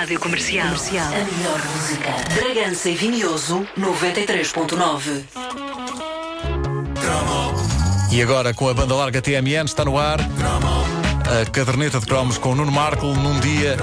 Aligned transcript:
Rádio 0.00 0.18
Comercial. 0.18 0.64
Comercial. 0.64 1.08
A 1.08 1.10
melhor 1.10 1.60
música. 1.76 2.10
Bragança 2.34 2.88
e 2.88 2.94
Vinhoso 2.94 3.68
93.9. 3.78 5.24
E 8.10 8.22
agora, 8.22 8.54
com 8.54 8.66
a 8.70 8.72
banda 8.72 8.94
larga 8.94 9.20
TMN, 9.20 9.66
está 9.66 9.84
no 9.84 9.98
ar 9.98 10.18
a 10.20 11.50
caderneta 11.50 12.00
de 12.00 12.06
cromos 12.06 12.38
com 12.38 12.52
o 12.52 12.54
Nuno 12.54 12.72
Marco 12.72 13.08
num 13.08 13.38
dia 13.40 13.76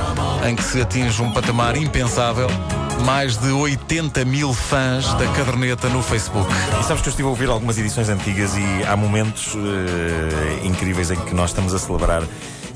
em 0.49 0.55
que 0.55 0.63
se 0.63 0.81
atinge 0.81 1.21
um 1.21 1.31
patamar 1.31 1.77
impensável. 1.77 2.47
Mais 3.05 3.37
de 3.37 3.51
80 3.51 4.25
mil 4.25 4.55
fãs 4.55 5.13
da 5.13 5.27
caderneta 5.33 5.87
no 5.87 6.01
Facebook. 6.01 6.51
E 6.81 6.83
sabes 6.83 7.03
que 7.03 7.09
eu 7.09 7.11
estive 7.11 7.27
a 7.27 7.29
ouvir 7.29 7.47
algumas 7.47 7.77
edições 7.77 8.09
antigas 8.09 8.57
e 8.57 8.83
há 8.87 8.97
momentos 8.97 9.53
eh, 9.55 10.65
incríveis 10.65 11.11
em 11.11 11.15
que 11.15 11.35
nós 11.35 11.51
estamos 11.51 11.75
a 11.75 11.79
celebrar. 11.79 12.23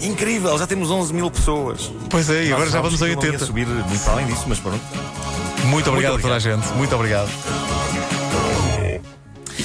Incrível, 0.02 0.58
já 0.58 0.66
temos 0.68 0.90
11 0.90 1.14
mil 1.14 1.30
pessoas. 1.32 1.92
Pois 2.10 2.30
é, 2.30 2.46
e 2.46 2.54
agora 2.54 2.70
já 2.70 2.82
vamos 2.82 3.02
a 3.02 3.06
que 3.06 3.12
aquilo 3.12 3.22
não 3.22 3.28
ia 3.28 3.32
80. 3.34 3.46
subir 3.46 3.68
muito 3.68 4.10
além 4.10 4.26
disso, 4.26 4.44
mas 4.48 4.60
pronto. 4.60 4.82
Muito 5.66 5.90
obrigado 5.90 6.12
a 6.12 6.14
Muito 6.14 6.24
toda 6.24 6.36
a 6.36 6.40
gente. 6.40 6.68
Muito 6.74 6.96
obrigado. 6.96 7.30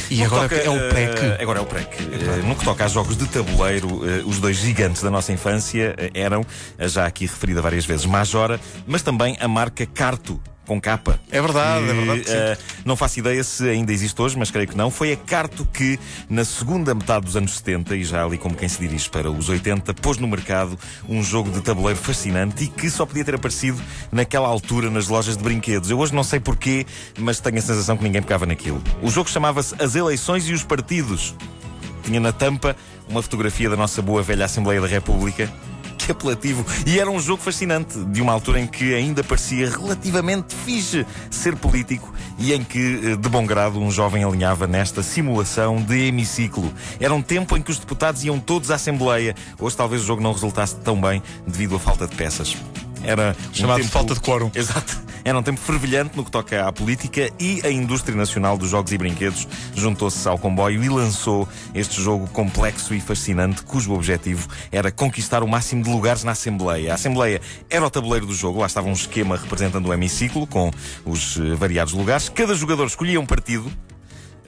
E 0.08 0.18
No 0.18 0.26
agora 0.26 0.48
toca, 0.48 0.54
é 0.56 0.70
o 0.70 0.76
eh, 0.76 0.88
PREC. 0.88 1.42
agora 1.42 1.58
é 1.58 1.62
o 1.62 1.66
PREC. 1.66 1.88
Eh, 2.00 2.42
no 2.46 2.54
que 2.54 2.64
toca 2.64 2.84
a 2.84 2.88
jogos 2.88 3.16
de 3.16 3.26
tabuleiro, 3.26 4.02
eh, 4.08 4.22
os 4.24 4.38
dois 4.38 4.56
gigantes 4.56 5.02
da 5.02 5.10
nossa 5.10 5.32
infância 5.32 5.94
eh, 5.98 6.10
eram, 6.14 6.44
a 6.78 6.86
já 6.86 7.06
aqui 7.06 7.24
referida 7.26 7.60
várias 7.60 7.84
vezes, 7.84 8.06
Majora, 8.06 8.60
mas 8.86 9.02
também 9.02 9.36
a 9.40 9.48
marca 9.48 9.84
Carto. 9.86 10.40
Com 10.66 10.80
capa. 10.80 11.20
É 11.30 11.40
verdade, 11.40 11.88
é 11.88 11.94
verdade 11.94 12.20
que 12.22 12.30
sim. 12.30 12.36
eh, 12.36 12.58
não 12.84 12.96
faço 12.96 13.20
ideia 13.20 13.42
se 13.44 13.68
ainda 13.68 13.92
existe 13.92 14.20
hoje, 14.20 14.36
mas 14.36 14.50
creio 14.50 14.66
que 14.66 14.76
não. 14.76 14.90
Foi 14.90 15.12
a 15.12 15.16
Carto 15.16 15.64
que, 15.72 15.98
na 16.28 16.44
segunda 16.44 16.92
metade 16.92 17.24
dos 17.24 17.36
anos 17.36 17.56
70, 17.56 17.94
e 17.96 18.04
já 18.04 18.24
ali 18.24 18.36
como 18.36 18.54
quem 18.56 18.68
se 18.68 18.80
dirige 18.80 19.08
para 19.08 19.30
os 19.30 19.48
80, 19.48 19.94
pôs 19.94 20.18
no 20.18 20.26
mercado 20.26 20.76
um 21.08 21.22
jogo 21.22 21.50
de 21.50 21.60
tabuleiro 21.60 21.98
fascinante 21.98 22.64
e 22.64 22.66
que 22.66 22.90
só 22.90 23.06
podia 23.06 23.24
ter 23.24 23.36
aparecido 23.36 23.80
naquela 24.10 24.48
altura 24.48 24.90
nas 24.90 25.06
lojas 25.06 25.36
de 25.36 25.42
brinquedos. 25.44 25.88
Eu 25.88 25.98
hoje 25.98 26.12
não 26.12 26.24
sei 26.24 26.40
porquê, 26.40 26.84
mas 27.18 27.38
tenho 27.38 27.58
a 27.58 27.62
sensação 27.62 27.96
que 27.96 28.02
ninguém 28.02 28.20
pegava 28.20 28.44
naquilo. 28.44 28.82
O 29.00 29.08
jogo 29.08 29.30
chamava-se 29.30 29.74
As 29.80 29.94
Eleições 29.94 30.48
e 30.48 30.52
os 30.52 30.64
Partidos. 30.64 31.34
Tinha 32.02 32.18
na 32.18 32.32
tampa 32.32 32.76
uma 33.08 33.22
fotografia 33.22 33.70
da 33.70 33.76
nossa 33.76 34.02
boa 34.02 34.22
velha 34.22 34.44
Assembleia 34.44 34.80
da 34.80 34.86
República. 34.88 35.48
Que 35.98 36.12
apelativo! 36.12 36.64
E 36.86 36.98
era 36.98 37.10
um 37.10 37.18
jogo 37.18 37.42
fascinante, 37.42 37.98
de 38.04 38.22
uma 38.22 38.32
altura 38.32 38.60
em 38.60 38.66
que 38.66 38.94
ainda 38.94 39.24
parecia 39.24 39.68
relativamente 39.68 40.54
fixe 40.54 41.06
ser 41.30 41.56
político 41.56 42.12
e 42.38 42.52
em 42.52 42.62
que, 42.62 43.00
eh, 43.12 43.16
de 43.16 43.28
bom 43.28 43.44
grado, 43.46 43.80
um 43.80 43.90
jovem 43.90 44.22
alinhava 44.22 44.66
nesta 44.66 45.02
simulação 45.02 45.82
de 45.82 46.06
hemiciclo. 46.06 46.72
Era 47.00 47.14
um 47.14 47.22
tempo 47.22 47.56
em 47.56 47.62
que 47.62 47.70
os 47.70 47.78
deputados 47.78 48.24
iam 48.24 48.38
todos 48.38 48.70
à 48.70 48.74
Assembleia. 48.76 49.34
Hoje 49.58 49.76
talvez 49.76 50.02
o 50.02 50.06
jogo 50.06 50.22
não 50.22 50.32
resultasse 50.32 50.76
tão 50.76 51.00
bem 51.00 51.22
devido 51.46 51.76
à 51.76 51.78
falta 51.78 52.06
de 52.06 52.14
peças. 52.14 52.56
Era 53.06 53.36
um 53.50 53.54
Chamado 53.54 53.78
tempo- 53.78 53.90
falta 53.90 54.14
de 54.14 54.20
quórum. 54.20 54.50
Exato. 54.54 55.06
Era 55.24 55.38
um 55.38 55.42
tempo 55.42 55.60
fervilhante 55.60 56.16
no 56.16 56.24
que 56.24 56.30
toca 56.30 56.66
à 56.68 56.72
política 56.72 57.30
e 57.40 57.60
a 57.64 57.70
indústria 57.70 58.14
nacional 58.16 58.56
dos 58.56 58.70
jogos 58.70 58.92
e 58.92 58.98
brinquedos 58.98 59.48
juntou-se 59.74 60.28
ao 60.28 60.38
comboio 60.38 60.82
e 60.84 60.88
lançou 60.88 61.48
este 61.74 62.00
jogo 62.00 62.28
complexo 62.28 62.94
e 62.94 63.00
fascinante, 63.00 63.62
cujo 63.62 63.92
objetivo 63.92 64.46
era 64.70 64.92
conquistar 64.92 65.42
o 65.42 65.48
máximo 65.48 65.82
de 65.82 65.90
lugares 65.90 66.22
na 66.22 66.32
Assembleia. 66.32 66.92
A 66.92 66.94
Assembleia 66.94 67.40
era 67.68 67.84
o 67.84 67.90
tabuleiro 67.90 68.24
do 68.26 68.34
jogo, 68.34 68.60
lá 68.60 68.66
estava 68.66 68.86
um 68.88 68.92
esquema 68.92 69.36
representando 69.36 69.86
o 69.88 69.92
hemiciclo, 69.92 70.46
com 70.46 70.70
os 71.04 71.36
eh, 71.38 71.54
variados 71.56 71.92
lugares. 71.92 72.28
Cada 72.28 72.54
jogador 72.54 72.86
escolhia 72.86 73.20
um 73.20 73.26
partido. 73.26 73.70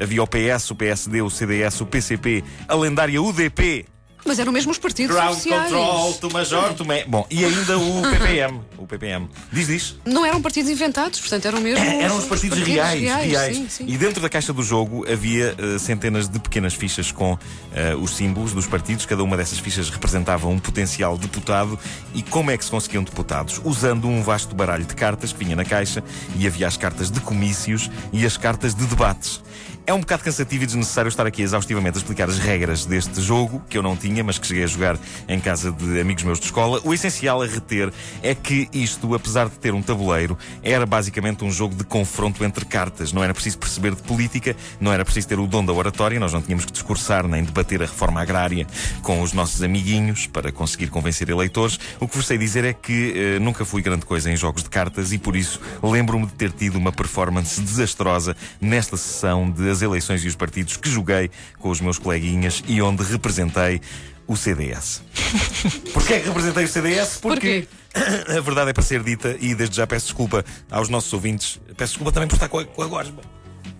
Havia 0.00 0.22
o 0.22 0.26
PS, 0.28 0.70
o 0.70 0.76
PSD, 0.76 1.22
o 1.22 1.28
CDS, 1.30 1.80
o 1.80 1.86
PCP, 1.86 2.44
a 2.68 2.74
lendária 2.76 3.20
UDP, 3.20 3.84
Mas 4.28 4.38
eram 4.38 4.52
mesmo 4.52 4.70
os 4.70 4.78
partidos 4.78 5.16
Ground 5.16 5.32
oficiais. 5.32 5.72
Control, 5.72 6.14
tu 6.14 6.30
Major, 6.30 6.74
tu 6.74 6.84
Me... 6.84 7.02
Bom, 7.04 7.26
e 7.30 7.44
ainda 7.44 7.78
o 7.78 8.02
PPM. 8.12 8.60
O 8.76 8.86
PPM. 8.86 9.28
Diz, 9.50 9.66
diz. 9.66 9.96
Não 10.04 10.24
eram 10.24 10.42
partidos 10.42 10.70
inventados, 10.70 11.18
portanto 11.18 11.46
eram 11.46 11.60
mesmo. 11.60 11.82
É, 11.82 12.02
Eram 12.02 12.18
os 12.18 12.26
partidos, 12.26 12.58
reais, 12.58 13.00
reais. 13.00 13.56
Sim, 13.56 13.68
sim. 13.68 13.84
E 13.88 13.96
dentro 13.96 14.20
da 14.20 14.28
caixa 14.28 14.52
do 14.52 14.62
jogo 14.62 15.10
havia 15.10 15.54
eh, 15.58 15.78
centenas 15.78 16.28
de 16.28 16.38
pequenas 16.38 16.74
fichas 16.74 17.10
com 17.10 17.38
eh, 17.74 17.94
os 17.96 18.10
símbolos 18.16 18.52
dos 18.52 18.66
partidos. 18.66 19.06
Cada 19.06 19.24
uma 19.24 19.36
dessas 19.36 19.58
fichas 19.58 19.88
representava 19.88 20.46
um 20.46 20.58
potencial 20.58 21.16
deputado. 21.16 21.78
E 22.14 22.22
como 22.22 22.50
é 22.50 22.56
que 22.58 22.64
se 22.64 22.70
conseguiam 22.70 23.02
deputados? 23.02 23.60
Usando 23.64 24.06
um 24.06 24.22
vasto 24.22 24.54
baralho 24.54 24.84
de 24.84 24.94
cartas 24.94 25.32
que 25.32 25.42
vinha 25.42 25.56
na 25.56 25.64
caixa 25.64 26.04
e 26.36 26.46
havia 26.46 26.66
as 26.68 26.76
cartas 26.76 27.10
de 27.10 27.20
comícios 27.20 27.90
e 28.12 28.26
as 28.26 28.36
cartas 28.36 28.74
de 28.74 28.84
debates. 28.84 29.40
É 29.88 29.94
um 29.94 30.00
bocado 30.00 30.22
cansativo 30.22 30.64
e 30.64 30.66
desnecessário 30.66 31.08
estar 31.08 31.26
aqui 31.26 31.40
exaustivamente 31.40 31.96
a 31.96 32.00
explicar 32.00 32.28
as 32.28 32.38
regras 32.38 32.84
deste 32.84 33.22
jogo, 33.22 33.62
que 33.70 33.78
eu 33.78 33.82
não 33.82 33.96
tinha, 33.96 34.22
mas 34.22 34.38
que 34.38 34.46
cheguei 34.46 34.64
a 34.64 34.66
jogar 34.66 34.98
em 35.26 35.40
casa 35.40 35.72
de 35.72 35.98
amigos 35.98 36.24
meus 36.24 36.38
de 36.38 36.44
escola. 36.44 36.78
O 36.84 36.92
essencial 36.92 37.40
a 37.40 37.46
reter 37.46 37.90
é 38.22 38.34
que 38.34 38.68
isto, 38.70 39.14
apesar 39.14 39.48
de 39.48 39.58
ter 39.58 39.72
um 39.72 39.80
tabuleiro, 39.80 40.36
era 40.62 40.84
basicamente 40.84 41.42
um 41.42 41.50
jogo 41.50 41.74
de 41.74 41.84
confronto 41.84 42.44
entre 42.44 42.66
cartas. 42.66 43.14
Não 43.14 43.24
era 43.24 43.32
preciso 43.32 43.56
perceber 43.56 43.94
de 43.94 44.02
política, 44.02 44.54
não 44.78 44.92
era 44.92 45.06
preciso 45.06 45.26
ter 45.26 45.38
o 45.38 45.46
dom 45.46 45.64
da 45.64 45.72
oratória, 45.72 46.20
nós 46.20 46.34
não 46.34 46.42
tínhamos 46.42 46.66
que 46.66 46.72
discursar 46.72 47.26
nem 47.26 47.42
debater 47.42 47.80
a 47.82 47.86
reforma 47.86 48.20
agrária 48.20 48.66
com 49.00 49.22
os 49.22 49.32
nossos 49.32 49.62
amiguinhos 49.62 50.26
para 50.26 50.52
conseguir 50.52 50.88
convencer 50.88 51.30
eleitores. 51.30 51.80
O 51.98 52.06
que 52.06 52.14
vos 52.14 52.26
sei 52.26 52.36
dizer 52.36 52.62
é 52.62 52.74
que 52.74 53.14
eh, 53.16 53.38
nunca 53.38 53.64
fui 53.64 53.80
grande 53.80 54.04
coisa 54.04 54.30
em 54.30 54.36
jogos 54.36 54.62
de 54.62 54.68
cartas 54.68 55.14
e 55.14 55.18
por 55.18 55.34
isso 55.34 55.58
lembro-me 55.82 56.26
de 56.26 56.34
ter 56.34 56.52
tido 56.52 56.76
uma 56.76 56.92
performance 56.92 57.58
desastrosa 57.58 58.36
nesta 58.60 58.94
sessão 58.94 59.50
de 59.50 59.77
As 59.78 59.82
Eleições 59.82 60.24
e 60.24 60.28
os 60.28 60.34
Partidos 60.34 60.76
que 60.76 60.90
joguei 60.90 61.30
com 61.60 61.68
os 61.70 61.80
meus 61.80 61.98
coleguinhas 61.98 62.64
e 62.66 62.82
onde 62.82 63.04
representei 63.04 63.80
o 64.26 64.36
CDS. 64.36 65.02
Porquê 65.94 66.14
é 66.14 66.20
que 66.20 66.26
representei 66.26 66.64
o 66.64 66.68
CDS? 66.68 67.18
Porque 67.22 67.68
a 68.36 68.40
verdade 68.40 68.70
é 68.70 68.72
para 68.72 68.82
ser 68.82 69.02
dita 69.04 69.36
e 69.40 69.54
desde 69.54 69.76
já 69.76 69.86
peço 69.86 70.06
desculpa 70.06 70.44
aos 70.70 70.88
nossos 70.88 71.12
ouvintes. 71.12 71.60
Peço 71.76 71.92
desculpa 71.92 72.10
também 72.12 72.28
por 72.28 72.34
estar 72.34 72.48
com 72.48 72.58
a, 72.58 72.64
com 72.64 72.82
a 72.82 72.86
gosma. 72.88 73.20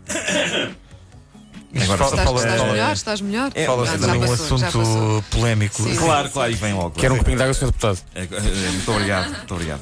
Agora 1.71 2.05
Estás, 2.05 2.25
fala- 2.25 2.39
estás 2.39 2.61
fala- 2.61 2.73
melhor, 2.73 2.93
estás 2.93 3.21
melhor. 3.21 3.51
É, 3.55 3.67
Fala-se 3.67 3.93
já 3.93 3.99
também 3.99 4.21
um 4.29 4.33
assunto 4.33 5.25
polémico. 5.31 5.83
Sim. 5.83 5.97
Claro, 5.97 6.31
claro, 6.31 6.51
e 6.51 6.55
vem 6.55 6.73
logo. 6.73 6.91
Quero 6.93 7.15
um 7.15 7.19
copinho 7.19 7.37
de 7.37 7.43
água, 7.43 7.53
Sr. 7.55 7.67
Deputado. 7.67 7.99
Eh, 8.15 8.23
eh, 8.31 8.71
Muito 8.71 8.91
obrigado, 8.91 9.29
muito 9.37 9.55
obrigado. 9.55 9.81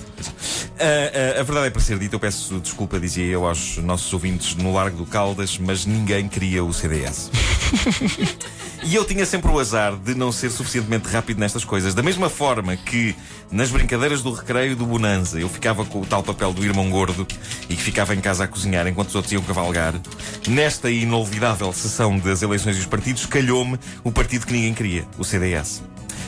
Ah, 0.79 1.41
a 1.41 1.43
verdade 1.43 1.69
é 1.69 1.71
para 1.71 1.81
ser 1.81 1.99
dita, 1.99 2.17
eu 2.17 2.21
peço 2.21 2.61
desculpa, 2.61 3.01
dizia 3.01 3.25
eu 3.25 3.47
aos 3.47 3.79
nossos 3.79 4.13
ouvintes 4.13 4.55
no 4.57 4.73
Largo 4.73 4.99
do 4.99 5.07
Caldas, 5.07 5.59
mas 5.59 5.87
ninguém 5.87 6.29
queria 6.29 6.63
o 6.65 6.73
CDS. 6.73 7.31
E 8.83 8.95
eu 8.95 9.05
tinha 9.05 9.27
sempre 9.27 9.51
o 9.51 9.59
azar 9.59 9.97
de 9.97 10.15
não 10.15 10.31
ser 10.31 10.49
suficientemente 10.49 11.09
rápido 11.09 11.39
nestas 11.39 11.65
coisas. 11.65 11.93
Da 11.93 12.05
mesma 12.05 12.31
forma 12.31 12.77
que 12.77 13.17
nas 13.51 13.69
brincadeiras 13.69 14.23
do 14.23 14.33
recreio 14.33 14.77
do 14.77 14.87
Bonanza 14.87 15.41
eu 15.41 15.49
ficava 15.49 15.85
com 15.85 16.03
o 16.03 16.07
tal 16.07 16.23
papel 16.23 16.53
do 16.53 16.65
irmão 16.65 16.89
gordo 16.89 17.27
e 17.69 17.75
que 17.75 17.83
ficava 17.83 18.15
em 18.15 18.21
casa 18.21 18.45
a 18.45 18.47
cozinhar 18.47 18.87
enquanto 18.87 19.09
os 19.09 19.15
outros 19.17 19.33
iam 19.33 19.43
cavalgar, 19.43 19.95
nesta 20.47 20.89
inolvidável 20.89 21.73
sessão 21.73 22.17
das 22.17 22.43
eleições 22.43 22.77
e 22.77 22.81
os 22.81 22.87
partidos, 22.87 23.27
calhou-me 23.27 23.77
o 24.05 24.13
partido 24.13 24.47
que 24.47 24.53
ninguém 24.53 24.73
queria, 24.73 25.05
o 25.19 25.25
CDS. 25.25 25.83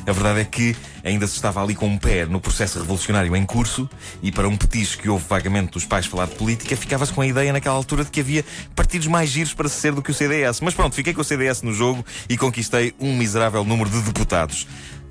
A 0.09 0.13
verdade 0.13 0.41
é 0.41 0.45
que 0.45 0.75
ainda 1.05 1.27
se 1.27 1.35
estava 1.35 1.63
ali 1.63 1.75
com 1.75 1.87
um 1.87 1.99
pé 1.99 2.25
no 2.25 2.41
processo 2.41 2.79
revolucionário 2.79 3.37
em 3.37 3.45
curso 3.45 3.89
e 4.23 4.33
para 4.33 4.49
um 4.49 4.57
petisco 4.57 5.03
que 5.03 5.09
houve 5.11 5.23
vagamente 5.29 5.73
dos 5.73 5.85
pais 5.85 6.07
falar 6.07 6.25
de 6.27 6.35
política, 6.35 6.75
ficava-se 6.75 7.13
com 7.13 7.21
a 7.21 7.27
ideia 7.27 7.53
naquela 7.53 7.75
altura 7.75 8.05
de 8.05 8.11
que 8.11 8.21
havia 8.21 8.43
partidos 8.75 9.07
mais 9.07 9.29
giros 9.29 9.53
para 9.53 9.69
se 9.69 9.79
ser 9.79 9.93
do 9.93 10.01
que 10.01 10.11
o 10.11 10.15
CDS. 10.15 10.63
Mas 10.63 10.73
pronto, 10.73 10.95
fiquei 10.95 11.13
com 11.13 11.21
o 11.21 11.25
CDS 11.25 11.61
no 11.61 11.75
jogo 11.75 12.03
e 12.27 12.39
conquistei 12.39 12.95
um 12.99 13.15
miserável 13.19 13.63
número 13.65 13.91
de 13.91 14.01
deputados. 14.01 14.67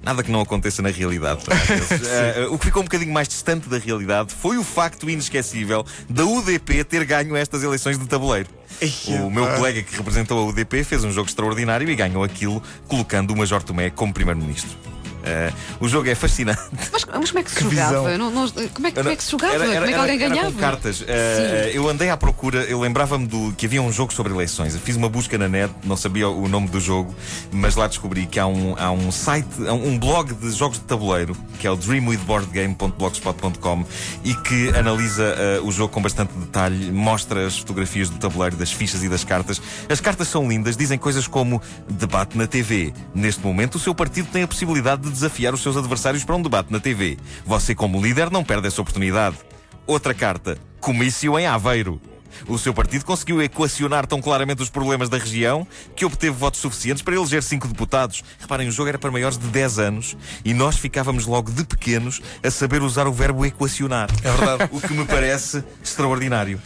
Nada 0.08 0.24
que 0.24 0.32
não 0.32 0.40
aconteça 0.40 0.82
na 0.82 0.90
realidade. 0.90 1.42
Eh, 2.08 2.48
o 2.50 2.58
que 2.58 2.66
ficou 2.66 2.82
um 2.82 2.86
bocadinho 2.86 3.12
mais 3.12 3.28
distante 3.28 3.68
da 3.68 3.78
realidade 3.78 4.34
foi 4.34 4.58
o 4.58 4.64
facto 4.64 5.10
inesquecível 5.10 5.86
da 6.10 6.26
UDP 6.26 6.84
ter 6.84 7.04
ganho 7.04 7.36
estas 7.36 7.64
eleições 7.64 8.00
de 8.00 8.06
tabuleiro. 8.08 8.48
O 9.08 9.30
meu 9.30 9.46
colega 9.56 9.82
que 9.84 9.96
representou 9.96 10.40
a 10.40 10.46
UDP 10.46 10.84
fez 10.84 11.04
um 11.04 11.12
jogo 11.12 11.28
extraordinário 11.28 11.90
e 11.90 11.96
ganhou 11.96 12.24
aquilo 12.24 12.62
colocando 12.88 13.32
o 13.32 13.38
Major 13.38 13.62
Tomé 13.62 13.90
como 13.90 14.14
Primeiro-Ministro. 14.14 14.97
Eh, 15.28 15.52
o 15.80 15.88
jogo 15.88 16.10
é 16.10 16.16
fascinante. 16.16 16.60
Mas, 16.92 17.06
mas 17.06 17.30
como 17.32 17.40
é 17.40 17.44
que 17.44 17.52
se 17.52 17.58
Que 17.58 17.64
jogava? 17.64 18.18
não- 18.18 18.32
não- 18.32 18.50
como, 18.50 18.88
é, 18.88 18.92
que- 18.92 18.98
como 18.98 19.10
é 19.10 19.16
que 19.16 19.24
se 19.24 19.32
jogava? 19.32 19.54
Era- 19.56 19.66
era- 19.66 19.74
como 19.76 19.86
é 19.86 19.88
que 19.94 20.00
alguém 20.00 20.16
era 20.22 20.30
ganhava? 20.30 20.52
com 20.52 20.58
cartas. 20.60 21.04
Eh, 21.08 21.72
eu 21.74 21.88
andei 21.90 22.10
à 22.10 22.18
procura, 22.18 22.64
eu 22.64 22.80
lembrava-me 22.80 23.28
do 23.28 23.52
que 23.58 23.66
havia 23.66 23.82
um 23.82 23.92
jogo 23.92 24.14
sobre 24.14 24.32
eleições. 24.34 24.74
Eu 24.74 24.80
fiz 24.80 24.96
uma 24.96 25.10
busca 25.10 25.38
na 25.38 25.48
net, 25.50 25.74
não 25.84 25.98
sabia 25.98 26.30
o 26.30 26.48
nome 26.48 26.68
do 26.70 26.80
jogo, 26.80 27.14
mas 27.52 27.76
lá 27.76 27.88
descobri 27.88 28.26
que 28.26 28.40
há 28.40 28.48
um, 28.48 28.76
há 28.78 28.90
um 28.92 29.12
site, 29.12 29.48
um 29.62 29.98
blog 30.00 30.34
de 30.34 30.52
jogos 30.52 30.78
de 30.80 30.86
tabuleiro, 30.86 31.36
que 31.60 31.68
é 31.68 31.72
o 31.72 31.76
dreamwithboardgame.blogspot.com 31.76 33.86
e 34.24 34.34
que 34.34 34.70
analisa 34.70 35.24
eh, 35.38 35.60
o 35.64 35.72
jogo 35.72 35.94
com 35.94 36.02
bastante 36.02 36.32
detalhe, 36.34 36.92
mostra 36.92 37.46
as 37.48 37.58
fotografias 37.58 38.10
do 38.10 38.18
tabuleiro, 38.18 38.56
das 38.56 38.72
fichas 38.72 39.04
e 39.04 39.10
das 39.10 39.24
cartas. 39.24 39.62
As 39.90 40.00
cartas 40.00 40.28
são 40.28 40.48
lindas, 40.48 40.78
dizem 40.78 40.98
coisas 40.98 41.28
como 41.28 41.62
debate 41.90 42.38
na 42.38 42.48
TV. 42.48 42.94
Neste 43.14 43.42
momento, 43.44 43.76
o 43.76 43.80
seu 43.80 43.94
partido 43.96 44.28
tem 44.32 44.44
a 44.44 44.48
possibilidade 44.48 45.02
de 45.04 45.10
desafiar 45.18 45.54
os 45.54 45.62
seus 45.62 45.78
adversários 45.78 46.24
para 46.24 46.36
um 46.36 46.42
debate 46.42 46.72
na 46.72 46.80
TV. 46.80 47.18
Você, 47.46 47.76
como 47.76 48.02
líder, 48.02 48.32
não 48.32 48.44
perde 48.44 48.68
essa 48.68 48.82
oportunidade. 48.82 49.38
Outra 49.86 50.14
carta, 50.14 50.58
comício 50.80 51.38
em 51.38 51.46
Aveiro. 51.46 52.00
O 52.48 52.58
seu 52.58 52.74
partido 52.74 53.06
conseguiu 53.06 53.42
equacionar 53.42 54.06
tão 54.06 54.22
claramente 54.22 54.62
os 54.62 54.70
problemas 54.70 55.10
da 55.10 55.18
região 55.18 55.66
que 55.96 56.06
obteve 56.06 56.36
votos 56.36 56.60
suficientes 56.60 57.02
para 57.02 57.16
eleger 57.16 57.42
cinco 57.42 57.68
deputados. 57.68 58.24
Reparem, 58.40 58.68
o 58.68 58.72
jogo 58.72 58.90
era 58.90 59.00
para 59.00 59.12
maiores 59.12 59.38
de 59.38 59.48
10 59.48 59.80
anos 59.80 60.18
e 60.46 60.54
nós 60.54 60.78
ficávamos 60.78 61.26
logo 61.26 61.52
de 61.52 61.64
pequenos 61.64 62.22
a 62.44 62.52
saber 62.52 62.82
usar 62.82 63.08
o 63.08 63.14
verbo 63.14 63.46
equacionar. 63.46 64.10
É 64.24 64.32
verdade. 64.32 64.70
o 64.76 64.82
que 64.82 64.94
me 64.94 65.06
parece 65.06 65.64
extraordinário. 65.84 66.62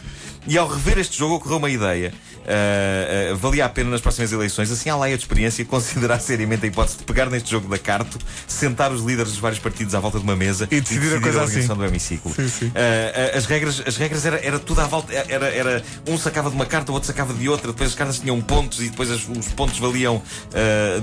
E 0.46 0.58
ao 0.58 0.68
rever 0.68 0.98
este 0.98 1.18
jogo 1.18 1.36
ocorreu 1.36 1.58
uma 1.58 1.70
ideia. 1.70 2.12
Uh, 2.42 3.34
uh, 3.34 3.36
valia 3.36 3.64
a 3.64 3.68
pena 3.68 3.90
nas 3.90 4.00
próximas 4.00 4.32
eleições, 4.32 4.70
assim 4.72 4.90
à 4.90 4.96
laia 4.96 5.16
de 5.16 5.22
experiência, 5.22 5.64
considerar 5.66 6.18
seriamente 6.18 6.64
a 6.64 6.68
hipótese 6.68 6.98
de 6.98 7.04
pegar 7.04 7.30
neste 7.30 7.50
jogo 7.50 7.68
da 7.68 7.78
carto, 7.78 8.18
sentar 8.48 8.90
os 8.90 9.02
líderes 9.02 9.30
dos 9.30 9.40
vários 9.40 9.60
partidos 9.60 9.94
à 9.94 10.00
volta 10.00 10.18
de 10.18 10.24
uma 10.24 10.34
mesa 10.34 10.66
e 10.70 10.80
decidir, 10.80 11.16
a, 11.16 11.20
coisa 11.20 11.40
a 11.40 11.44
assim. 11.44 11.52
organização 11.52 11.76
do 11.76 11.84
hemiciclo. 11.84 12.34
Sim, 12.34 12.48
sim. 12.48 12.66
Uh, 12.66 13.36
as 13.36 13.46
regras, 13.46 13.82
as 13.86 13.96
regras 13.96 14.26
era, 14.26 14.44
era 14.44 14.58
tudo 14.58 14.80
à 14.80 14.86
volta, 14.86 15.12
era, 15.12 15.46
era 15.46 15.84
um 16.08 16.18
sacava 16.18 16.50
de 16.50 16.56
uma 16.56 16.66
carta, 16.66 16.90
o 16.90 16.94
outro 16.94 17.06
sacava 17.06 17.32
de 17.32 17.48
outra, 17.48 17.68
depois 17.68 17.90
as 17.90 17.94
cartas 17.94 18.18
tinham 18.18 18.40
pontos 18.40 18.80
e 18.80 18.88
depois 18.88 19.10
as, 19.10 19.28
os 19.28 19.48
pontos 19.48 19.78
valiam 19.78 20.20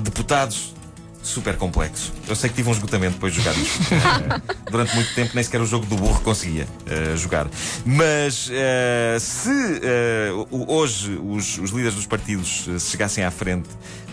deputados 0.04 0.74
super 1.30 1.56
complexo. 1.56 2.12
Eu 2.28 2.36
sei 2.36 2.50
que 2.50 2.56
tive 2.56 2.70
um 2.70 2.72
esgotamento 2.72 3.14
depois 3.14 3.34
de 3.34 3.40
jogar 3.40 3.58
isto. 3.58 3.80
uh, 3.82 4.56
durante 4.70 4.96
muito 4.96 5.14
tempo 5.14 5.32
nem 5.34 5.44
sequer 5.44 5.62
o 5.62 5.66
jogo 5.66 5.86
do 5.86 5.96
burro 5.96 6.20
conseguia 6.22 6.66
uh, 6.66 7.18
jogar. 7.18 7.48
Mas 7.86 8.50
uh, 8.50 9.20
se 9.20 9.50
hoje 10.50 11.20
os, 11.24 11.58
os, 11.58 11.72
líderes 11.72 11.96
dos 11.96 12.06
partidos 12.06 12.68
se 12.78 12.92
chegassem 12.92 13.24
à 13.24 13.32
frente 13.32 13.70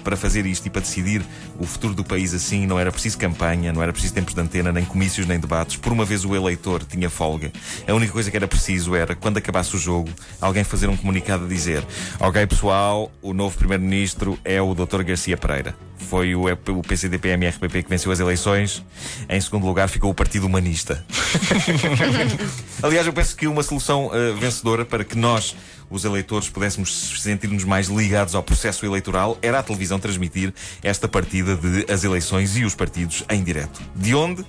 para 0.07 0.17
fazer 0.17 0.47
isto 0.47 0.67
e 0.67 0.71
para 0.71 0.83
decidir 0.83 1.21
o 1.59 1.67
futuro 1.67 1.93
do 1.93 2.05
país 2.05 2.33
assim, 2.33 2.65
não 2.65 2.79
era 2.79 2.93
preciso 2.93 3.19
campanha, 3.19 3.73
não 3.73 3.83
era 3.83 3.93
preciso 3.93 4.15
tempos 4.15 4.35
de 4.35 4.41
antena, 4.41 4.71
nem 4.71 4.85
comícios, 4.85 5.27
nem 5.27 5.41
debates. 5.41 5.77
Por 5.77 5.93
uma 5.93 6.05
vez 6.05 6.25
o 6.25 6.37
eleitor 6.37 6.85
tinha 6.85 7.11
folga. 7.11 7.51
A 7.89 7.93
única 7.93 8.13
coisa 8.13 8.31
que 8.31 8.37
era 8.37 8.47
preciso 8.47 8.95
era, 8.95 9.17
quando 9.17 9.39
acabasse 9.39 9.75
o 9.75 9.79
jogo, 9.79 10.09
alguém 10.41 10.63
fazer 10.63 10.89
um 10.89 10.97
comunicado 10.97 11.45
a 11.45 11.49
dizer: 11.49 11.85
Ok, 12.21 12.47
pessoal, 12.47 13.11
o 13.21 13.35
novo 13.35 13.59
primeiro-ministro 13.59 14.39
é 14.45 14.63
o 14.63 14.75
Dr. 14.75 15.03
Garcia 15.03 15.37
Pereira. 15.37 15.86
Foi 15.99 16.35
o, 16.35 16.45
o 16.45 16.83
PCDPM-RPP 16.83 17.83
que 17.83 17.89
venceu 17.89 18.13
as 18.13 18.21
eleições. 18.21 18.85
Em 19.29 19.41
segundo 19.41 19.67
lugar 19.67 19.89
ficou 19.89 20.11
o 20.11 20.15
Partido 20.15 20.47
Humanista. 20.47 21.05
Aliás, 22.83 23.07
eu 23.07 23.13
penso 23.13 23.37
que 23.37 23.47
uma 23.47 23.63
solução 23.63 24.07
uh, 24.07 24.37
vencedora 24.37 24.85
para 24.85 25.05
que 25.05 25.17
nós 25.17 25.57
os 25.91 26.05
eleitores 26.05 26.49
pudéssemos 26.49 27.23
sentir-nos 27.23 27.65
mais 27.65 27.89
ligados 27.89 28.35
ao 28.35 28.43
processo 28.43 28.85
eleitoral, 28.85 29.39
era 29.41 29.61
a 29.61 29.63
televisão 29.63 29.99
transmitir 30.01 30.53
esta 30.83 31.07
partida 31.07 31.57
de 31.57 31.91
as 31.91 32.03
eleições 32.03 32.57
e 32.57 32.65
os 32.65 32.75
partidos 32.75 33.25
em 33.31 33.43
direto. 33.43 33.81
De 33.95 34.15
onde? 34.15 34.45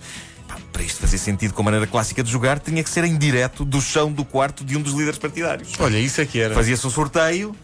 para 0.72 0.82
isto 0.82 1.00
fazer 1.00 1.18
sentido 1.18 1.54
com 1.54 1.62
a 1.62 1.66
maneira 1.66 1.86
clássica 1.86 2.24
de 2.24 2.32
jogar, 2.32 2.60
tinha 2.60 2.84
que 2.84 2.90
ser 2.90 3.04
em 3.04 3.18
direto 3.18 3.66
do 3.66 3.82
chão 3.82 4.12
do 4.12 4.24
quarto 4.24 4.64
de 4.64 4.78
um 4.78 4.82
dos 4.82 4.94
líderes 4.94 5.20
partidários. 5.20 5.74
Olha, 5.80 5.98
isso 6.00 6.22
é 6.22 6.26
que 6.26 6.40
era. 6.40 6.54
Fazia-se 6.56 6.86
um 6.86 6.90
sorteio, 6.90 7.56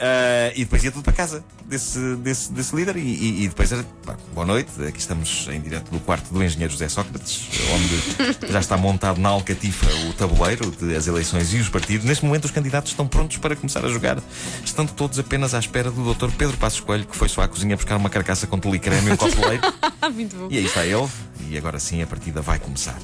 Uh, 0.00 0.48
e 0.56 0.64
depois 0.64 0.82
ia 0.82 0.90
tudo 0.90 1.02
para 1.02 1.12
casa 1.12 1.44
desse, 1.66 1.98
desse, 2.16 2.50
desse 2.52 2.74
líder. 2.74 2.96
E, 2.96 3.00
e, 3.00 3.44
e 3.44 3.48
depois 3.48 3.70
era 3.70 3.84
pá, 4.04 4.16
boa 4.32 4.46
noite. 4.46 4.70
Aqui 4.88 4.98
estamos 4.98 5.46
em 5.52 5.60
direto 5.60 5.90
do 5.90 6.00
quarto 6.00 6.32
do 6.32 6.42
engenheiro 6.42 6.72
José 6.72 6.88
Sócrates, 6.88 7.48
onde 7.74 8.48
já 8.50 8.60
está 8.60 8.78
montado 8.78 9.20
na 9.20 9.28
Alcatifa 9.28 9.86
o 10.08 10.14
tabuleiro 10.14 10.70
das 10.70 11.06
eleições 11.06 11.52
e 11.52 11.58
os 11.58 11.68
partidos. 11.68 12.06
Neste 12.06 12.24
momento, 12.24 12.46
os 12.46 12.50
candidatos 12.50 12.92
estão 12.92 13.06
prontos 13.06 13.36
para 13.36 13.54
começar 13.54 13.84
a 13.84 13.88
jogar, 13.88 14.18
estando 14.64 14.90
todos 14.92 15.18
apenas 15.18 15.52
à 15.52 15.58
espera 15.58 15.90
do 15.90 16.14
Dr. 16.14 16.30
Pedro 16.30 16.56
Passos 16.56 16.80
Coelho, 16.80 17.04
que 17.04 17.14
foi 17.14 17.28
só 17.28 17.42
à 17.42 17.48
cozinha 17.48 17.76
buscar 17.76 17.96
uma 17.96 18.08
carcaça 18.08 18.46
com 18.46 18.58
tulicreme 18.58 19.10
e 19.10 19.12
um 19.12 19.16
copo 19.18 19.36
de 19.36 19.46
leite. 19.46 19.68
e 20.48 20.56
aí 20.56 20.64
está 20.64 20.86
ele, 20.86 21.08
e 21.50 21.58
agora 21.58 21.78
sim 21.78 22.00
a 22.00 22.06
partida 22.06 22.40
vai 22.40 22.58
começar. 22.58 22.96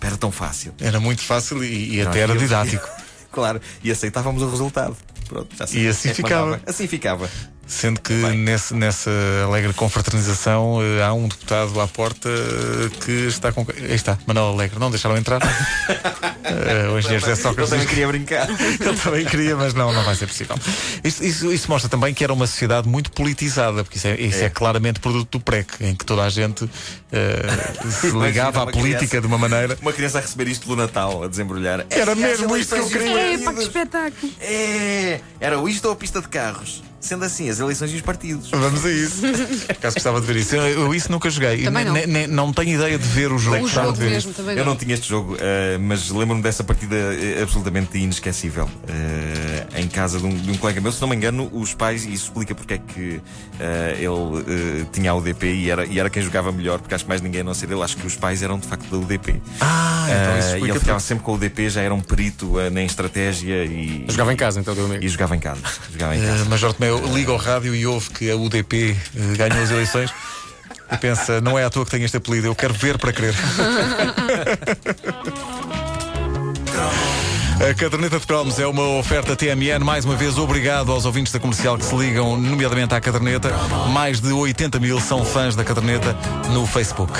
Era 0.00 0.16
tão 0.16 0.30
fácil. 0.30 0.74
Era 0.78 1.00
muito 1.00 1.22
fácil 1.22 1.64
e, 1.64 1.96
e 1.96 2.02
até 2.02 2.20
era 2.20 2.36
didático. 2.36 2.86
claro, 3.32 3.60
e 3.82 3.90
aceitávamos 3.90 4.42
o 4.42 4.50
resultado. 4.50 4.94
Pronto, 5.28 5.56
e 5.72 5.88
assim 5.88 6.10
é 6.10 6.14
ficava. 6.14 6.60
Assim 6.66 6.86
ficava. 6.86 7.28
Sendo 7.66 8.00
que 8.00 8.12
nesse, 8.12 8.74
nessa 8.74 9.10
alegre 9.44 9.72
confraternização 9.72 10.76
uh, 10.76 11.02
há 11.02 11.12
um 11.14 11.26
deputado 11.26 11.80
à 11.80 11.88
porta 11.88 12.28
uh, 12.28 12.90
que 13.04 13.10
está 13.26 13.52
com. 13.52 13.66
Aí 13.76 13.94
está, 13.94 14.18
Manuel 14.26 14.48
Alegre, 14.48 14.78
não 14.78 14.90
deixaram 14.90 15.16
entrar. 15.16 15.40
uh, 15.42 16.92
o 16.94 16.98
engenheiro 16.98 17.20
José 17.20 17.34
Sócrates. 17.34 17.72
Ele 17.72 17.80
também 17.80 17.86
queria 17.86 18.06
brincar. 18.06 18.48
Ele 18.80 18.96
também 18.98 19.24
queria, 19.24 19.56
mas 19.56 19.72
não, 19.72 19.92
não 19.92 20.04
vai 20.04 20.14
ser 20.14 20.26
possível. 20.26 20.56
Isso, 21.02 21.24
isso, 21.24 21.52
isso 21.52 21.70
mostra 21.70 21.88
também 21.88 22.12
que 22.12 22.22
era 22.22 22.32
uma 22.32 22.46
sociedade 22.46 22.86
muito 22.86 23.10
politizada, 23.12 23.82
porque 23.82 23.96
isso 23.96 24.08
é, 24.08 24.20
isso 24.20 24.42
é. 24.42 24.44
é 24.44 24.50
claramente 24.50 25.00
produto 25.00 25.38
do 25.38 25.40
PREC, 25.40 25.82
em 25.82 25.94
que 25.94 26.04
toda 26.04 26.22
a 26.22 26.28
gente 26.28 26.68
se 28.00 28.10
ligava 28.10 28.62
à 28.62 28.66
política 28.66 29.06
criança, 29.06 29.20
de 29.20 29.26
uma 29.26 29.38
maneira. 29.38 29.78
Uma 29.80 29.92
criança 29.92 30.18
a 30.18 30.20
receber 30.20 30.48
isto 30.48 30.66
pelo 30.66 30.76
Natal, 30.76 31.24
a 31.24 31.28
desembrulhar. 31.28 31.86
Era 31.88 32.14
mesmo 32.14 32.56
isto 32.56 32.74
que 32.74 32.80
eu 32.80 32.88
queria. 32.88 33.34
É, 33.34 33.38
para 33.38 33.54
que 33.54 33.60
espetáculo. 33.60 34.32
É, 34.40 35.20
era 35.40 35.56
isto 35.70 35.86
ou 35.86 35.92
a 35.92 35.96
pista 35.96 36.20
de 36.20 36.28
carros? 36.28 36.82
Sendo 37.04 37.22
assim, 37.22 37.50
as 37.50 37.60
eleições 37.60 37.92
e 37.92 37.96
os 37.96 38.00
partidos. 38.00 38.48
Vamos 38.48 38.82
a 38.82 38.90
isso. 38.90 39.20
Caso 39.78 39.94
gostava 39.94 40.22
de 40.22 40.26
ver 40.26 40.36
isso. 40.36 40.56
Eu, 40.56 40.84
eu 40.84 40.94
isso 40.94 41.12
nunca 41.12 41.28
joguei. 41.28 41.62
Também 41.62 41.84
não. 41.84 42.46
não 42.46 42.52
tenho 42.52 42.76
ideia 42.76 42.98
de 42.98 43.06
ver 43.06 43.30
o 43.30 43.36
jogo. 43.36 43.62
O 43.62 43.68
jogo 43.68 43.98
mesmo, 43.98 44.32
também 44.32 44.56
eu 44.56 44.64
não 44.64 44.74
tinha 44.74 44.94
este 44.94 45.10
jogo, 45.10 45.34
uh, 45.34 45.38
mas 45.78 46.08
lembro-me 46.08 46.40
dessa 46.40 46.64
partida 46.64 46.96
eh, 46.96 47.42
absolutamente 47.42 47.98
inesquecível. 47.98 48.64
Uh, 48.64 49.78
em 49.78 49.86
casa 49.86 50.18
de 50.18 50.24
um, 50.24 50.30
de 50.30 50.50
um, 50.50 50.56
colega 50.56 50.80
meu, 50.80 50.90
se 50.90 51.00
não 51.02 51.08
me 51.08 51.14
engano, 51.14 51.50
os 51.52 51.74
pais, 51.74 52.06
e 52.06 52.14
isso 52.14 52.24
explica 52.24 52.54
porque 52.54 52.74
é 52.74 52.78
que 52.78 53.16
uh, 53.16 54.42
ele 54.42 54.86
tinha 54.90 55.10
a 55.10 55.14
UDP 55.14 55.44
e 55.44 55.70
era, 55.70 55.84
e 55.84 55.98
era 55.98 56.08
quem 56.08 56.22
jogava 56.22 56.50
melhor, 56.50 56.80
porque 56.80 56.94
acho 56.94 57.04
que 57.04 57.08
mais 57.08 57.20
ninguém 57.20 57.42
a 57.42 57.44
não 57.44 57.52
ser 57.52 57.70
ele, 57.70 57.82
acho 57.82 57.98
que 57.98 58.06
os 58.06 58.16
pais 58.16 58.42
eram 58.42 58.58
de 58.58 58.66
facto 58.66 58.88
da 58.88 58.96
UDP. 58.96 59.42
Ah, 59.60 60.06
então 60.08 60.38
isso 60.38 60.66
E 60.66 60.70
ele 60.70 60.80
ficava 60.80 61.00
sempre 61.00 61.22
com 61.22 61.32
o 61.32 61.34
UDP, 61.34 61.68
já 61.68 61.82
era 61.82 61.92
um 61.92 62.00
perito 62.00 62.54
em 62.74 62.86
estratégia 62.86 63.62
e. 63.66 64.06
Jogava 64.08 64.32
em 64.32 64.36
casa, 64.36 64.58
então, 64.58 64.74
teu 64.74 64.86
amigo. 64.86 65.04
E 65.04 65.08
jogava 65.08 65.36
em 65.36 65.40
casa. 65.40 65.60
Jogava 65.92 66.16
em 66.16 66.22
casa. 66.22 66.44
Major 66.46 66.72
Tomé, 66.72 66.93
liga 67.12 67.32
ao 67.32 67.38
rádio 67.38 67.74
e 67.74 67.86
ouve 67.86 68.10
que 68.10 68.30
a 68.30 68.36
UDP 68.36 68.96
eh, 69.16 69.36
ganhou 69.36 69.62
as 69.62 69.70
eleições 69.70 70.10
e 70.92 70.96
pensa, 70.98 71.40
não 71.40 71.58
é 71.58 71.64
à 71.64 71.70
toa 71.70 71.84
que 71.84 71.90
tenho 71.90 72.04
este 72.04 72.16
apelido, 72.16 72.46
eu 72.46 72.54
quero 72.54 72.74
ver 72.74 72.98
para 72.98 73.12
crer. 73.12 73.34
A 77.70 77.72
caderneta 77.72 78.18
de 78.18 78.26
cromos 78.26 78.58
é 78.58 78.66
uma 78.66 78.82
oferta 78.98 79.34
TMN. 79.34 79.82
Mais 79.82 80.04
uma 80.04 80.16
vez, 80.16 80.36
obrigado 80.36 80.92
aos 80.92 81.04
ouvintes 81.04 81.32
da 81.32 81.38
comercial 81.38 81.78
que 81.78 81.84
se 81.84 81.94
ligam, 81.94 82.36
nomeadamente 82.36 82.94
à 82.94 83.00
caderneta. 83.00 83.50
Mais 83.92 84.20
de 84.20 84.32
80 84.32 84.78
mil 84.80 85.00
são 85.00 85.24
fãs 85.24 85.56
da 85.56 85.64
caderneta 85.64 86.16
no 86.52 86.66
Facebook. 86.66 87.12